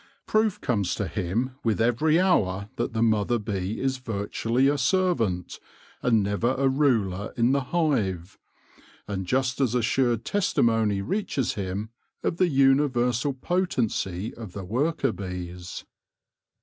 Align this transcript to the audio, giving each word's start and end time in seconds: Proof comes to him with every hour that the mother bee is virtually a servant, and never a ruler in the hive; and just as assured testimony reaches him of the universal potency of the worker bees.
Proof 0.25 0.59
comes 0.61 0.95
to 0.95 1.07
him 1.07 1.57
with 1.63 1.79
every 1.79 2.19
hour 2.19 2.69
that 2.77 2.93
the 2.93 3.03
mother 3.03 3.37
bee 3.37 3.79
is 3.79 3.97
virtually 3.99 4.67
a 4.67 4.75
servant, 4.75 5.59
and 6.01 6.23
never 6.23 6.55
a 6.57 6.67
ruler 6.67 7.31
in 7.37 7.51
the 7.51 7.65
hive; 7.65 8.39
and 9.07 9.27
just 9.27 9.61
as 9.61 9.75
assured 9.75 10.25
testimony 10.25 11.03
reaches 11.03 11.53
him 11.53 11.91
of 12.23 12.37
the 12.37 12.47
universal 12.47 13.31
potency 13.31 14.33
of 14.33 14.53
the 14.53 14.63
worker 14.65 15.11
bees. 15.11 15.85